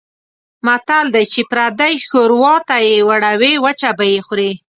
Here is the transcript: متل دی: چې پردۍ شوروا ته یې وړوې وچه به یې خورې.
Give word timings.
متل 0.65 1.05
دی: 1.15 1.25
چې 1.33 1.41
پردۍ 1.51 1.93
شوروا 2.07 2.55
ته 2.67 2.75
یې 2.87 2.95
وړوې 3.09 3.53
وچه 3.63 3.89
به 3.97 4.05
یې 4.13 4.19
خورې. 4.25 4.51